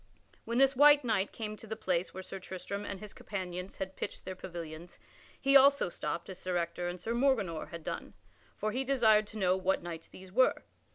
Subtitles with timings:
[0.45, 3.95] When this white knight came to the place where Sir Tristram and his companions had
[3.95, 4.97] pitched their pavilions,
[5.39, 8.15] he also stopped as Sir Ector and Sir Morganor had done,
[8.55, 10.63] for he desired to know what knights these were.